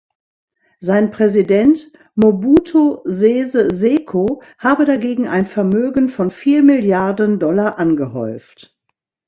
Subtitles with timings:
[0.79, 8.75] Sein Präsident Mobutu Sese Seko habe dagegen ein Vermögen von vier Milliarden Dollar angehäuft.